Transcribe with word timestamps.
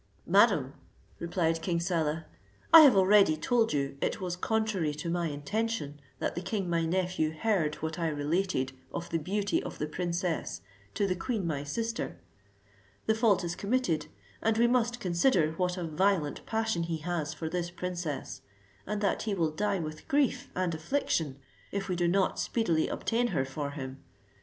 "Madam," 0.25 0.73
replied 1.19 1.61
King 1.61 1.79
Saleh, 1.79 2.23
"I 2.73 2.81
have 2.81 2.95
already 2.97 3.37
told 3.37 3.71
you 3.71 3.97
it 4.01 4.19
was 4.19 4.35
contrary 4.35 4.95
to 4.95 5.11
my 5.11 5.27
intention 5.27 5.99
that 6.17 6.33
the 6.33 6.41
king 6.41 6.67
my 6.67 6.85
nephew 6.87 7.31
heard 7.37 7.75
what 7.83 7.99
I 7.99 8.07
related 8.07 8.71
of 8.91 9.11
the 9.11 9.19
beauty 9.19 9.61
of 9.61 9.77
the 9.77 9.85
princess 9.85 10.61
to 10.95 11.05
the 11.05 11.15
queen 11.15 11.45
my 11.45 11.63
sister. 11.63 12.17
The 13.05 13.13
fault 13.13 13.43
is 13.43 13.55
committed, 13.55 14.07
and 14.41 14.57
we 14.57 14.65
must 14.65 14.99
consider 14.99 15.51
what 15.51 15.77
a 15.77 15.83
violent 15.83 16.43
passion 16.47 16.81
he 16.81 16.97
has 17.05 17.35
for 17.35 17.47
this 17.47 17.69
princess, 17.69 18.41
and 18.87 19.01
that 19.01 19.21
he 19.29 19.35
will 19.35 19.51
die 19.51 19.77
with 19.77 20.07
grief 20.07 20.49
and 20.55 20.73
affliction, 20.73 21.37
if 21.71 21.87
we 21.87 21.95
do 21.95 22.07
not 22.07 22.39
speedily 22.39 22.87
obtain 22.87 23.27
her 23.27 23.45
for 23.45 23.69
him. 23.69 24.01